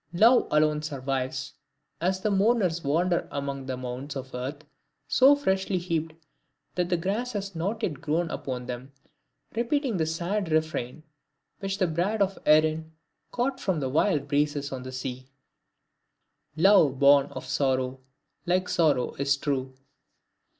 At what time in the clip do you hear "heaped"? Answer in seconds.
5.77-6.15